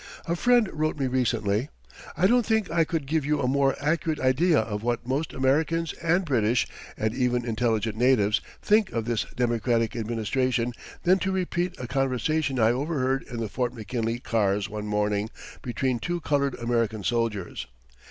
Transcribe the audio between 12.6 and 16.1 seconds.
overheard in the Fort McKinley cars one morning between